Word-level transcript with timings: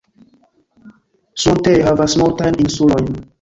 Suontee 1.43 1.75
havas 1.89 2.17
multajn 2.23 2.59
insulojn. 2.65 3.15